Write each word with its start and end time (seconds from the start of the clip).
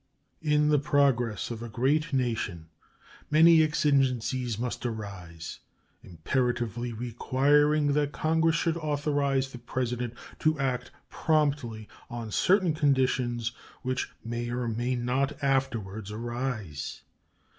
In 0.41 0.69
the 0.69 0.79
progress 0.79 1.51
of 1.51 1.61
a 1.61 1.69
great 1.69 2.11
nation 2.11 2.69
many 3.29 3.61
exigencies 3.61 4.57
must 4.57 4.83
arise 4.83 5.59
imperatively 6.01 6.91
requiring 6.91 7.93
that 7.93 8.11
Congress 8.11 8.55
should 8.55 8.77
authorize 8.77 9.51
the 9.51 9.59
President 9.59 10.15
to 10.39 10.57
act 10.57 10.89
promptly 11.11 11.87
on 12.09 12.31
certain 12.31 12.73
conditions 12.73 13.51
which 13.83 14.09
may 14.25 14.49
or 14.49 14.67
may 14.67 14.95
not 14.95 15.33
afterwards 15.43 16.11
arise. 16.11 17.03